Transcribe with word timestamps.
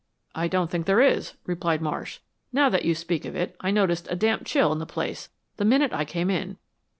"I 0.33 0.47
don't 0.47 0.71
think 0.71 0.87
there 0.87 0.99
is," 0.99 1.33
replied 1.45 1.79
Marsh. 1.79 2.21
"Now 2.51 2.69
that 2.69 2.85
you 2.85 2.95
speak 2.95 3.23
of 3.23 3.35
it, 3.35 3.55
I 3.61 3.69
noticed 3.69 4.07
a 4.09 4.15
damp 4.15 4.47
chill 4.47 4.71
in 4.73 4.79
the 4.79 4.87
place 4.87 5.29
the 5.57 5.63
minute 5.63 5.93
I 5.93 6.05
came 6.05 6.31
in. 6.31 6.57